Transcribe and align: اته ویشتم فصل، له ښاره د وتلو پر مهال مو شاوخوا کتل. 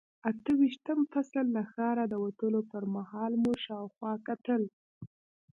اته 0.29 0.51
ویشتم 0.59 0.99
فصل، 1.11 1.45
له 1.55 1.63
ښاره 1.71 2.03
د 2.07 2.13
وتلو 2.23 2.61
پر 2.71 2.83
مهال 2.95 3.31
مو 3.41 3.51
شاوخوا 3.65 4.13
کتل. 4.27 4.61